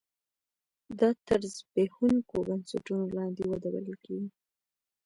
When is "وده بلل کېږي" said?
3.47-4.29